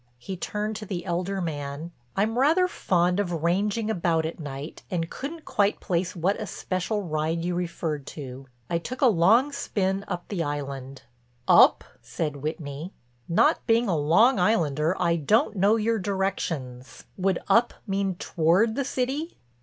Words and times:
He 0.17 0.35
turned 0.35 0.75
to 0.77 0.85
the 0.87 1.05
elder 1.05 1.39
man. 1.41 1.91
"I'm 2.15 2.39
rather 2.39 2.67
fond 2.67 3.19
of 3.19 3.43
ranging 3.43 3.87
about 3.87 4.25
at 4.25 4.39
night, 4.39 4.81
and 4.89 5.11
couldn't 5.11 5.45
quite 5.45 5.79
place 5.79 6.15
what 6.15 6.41
especial 6.41 7.03
ride 7.03 7.45
you 7.45 7.53
referred 7.53 8.07
to. 8.17 8.47
I 8.67 8.79
took 8.79 9.01
a 9.01 9.05
long 9.05 9.51
spin 9.51 10.03
up 10.07 10.27
the 10.27 10.41
Island." 10.41 11.03
"Up?" 11.47 11.83
said 12.01 12.37
Whitney, 12.37 12.93
"not 13.29 13.63
being 13.67 13.87
a 13.87 13.95
Long 13.95 14.39
Islander 14.39 14.99
I 14.99 15.17
don't 15.17 15.55
know 15.55 15.75
your 15.75 15.99
directions. 15.99 17.03
Would 17.17 17.37
'up' 17.47 17.75
mean 17.85 18.15
toward 18.15 18.73
the 18.73 18.83
city?" 18.85 19.37